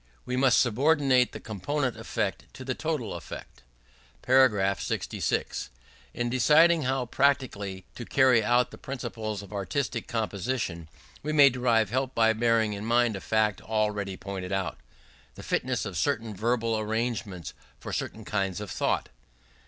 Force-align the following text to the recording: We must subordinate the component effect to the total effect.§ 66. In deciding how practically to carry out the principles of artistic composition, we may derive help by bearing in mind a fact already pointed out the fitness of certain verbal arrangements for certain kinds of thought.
We 0.25 0.35
must 0.35 0.59
subordinate 0.59 1.31
the 1.31 1.39
component 1.39 1.95
effect 1.95 2.51
to 2.55 2.65
the 2.65 2.73
total 2.73 3.13
effect.§ 3.13 3.61
66. 4.79 5.69
In 6.15 6.27
deciding 6.27 6.81
how 6.81 7.05
practically 7.05 7.85
to 7.93 8.05
carry 8.05 8.43
out 8.43 8.71
the 8.71 8.79
principles 8.79 9.43
of 9.43 9.53
artistic 9.53 10.07
composition, 10.07 10.89
we 11.21 11.31
may 11.33 11.51
derive 11.51 11.91
help 11.91 12.15
by 12.15 12.33
bearing 12.33 12.73
in 12.73 12.83
mind 12.83 13.15
a 13.15 13.21
fact 13.21 13.61
already 13.61 14.17
pointed 14.17 14.51
out 14.51 14.79
the 15.35 15.43
fitness 15.43 15.85
of 15.85 15.95
certain 15.95 16.35
verbal 16.35 16.79
arrangements 16.79 17.53
for 17.79 17.93
certain 17.93 18.25
kinds 18.25 18.59
of 18.59 18.71
thought. 18.71 19.07